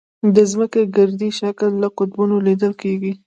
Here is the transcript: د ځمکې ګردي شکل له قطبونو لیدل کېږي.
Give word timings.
د 0.35 0.37
ځمکې 0.51 0.81
ګردي 0.95 1.29
شکل 1.39 1.71
له 1.81 1.87
قطبونو 1.97 2.35
لیدل 2.47 2.73
کېږي. 2.81 3.11